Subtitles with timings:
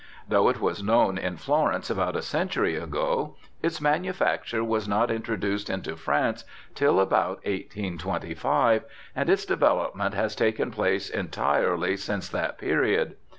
[0.27, 5.69] Though it was known in Florence about a century ago, its manufacture was not introduced
[5.69, 6.43] into France
[6.73, 8.83] till about 1825,
[9.15, 13.15] and its development has taken place entirely since that period.